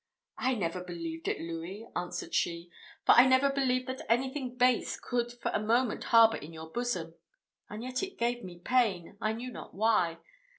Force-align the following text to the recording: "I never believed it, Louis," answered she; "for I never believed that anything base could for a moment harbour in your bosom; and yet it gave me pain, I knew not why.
"I 0.39 0.55
never 0.55 0.83
believed 0.83 1.27
it, 1.27 1.39
Louis," 1.39 1.85
answered 1.95 2.33
she; 2.33 2.71
"for 3.05 3.11
I 3.11 3.27
never 3.27 3.51
believed 3.51 3.85
that 3.85 4.01
anything 4.09 4.55
base 4.57 4.99
could 4.99 5.31
for 5.31 5.51
a 5.53 5.59
moment 5.61 6.05
harbour 6.05 6.37
in 6.37 6.53
your 6.53 6.71
bosom; 6.71 7.13
and 7.69 7.83
yet 7.83 8.01
it 8.01 8.17
gave 8.17 8.43
me 8.43 8.57
pain, 8.57 9.15
I 9.21 9.33
knew 9.33 9.51
not 9.51 9.75
why. 9.75 10.17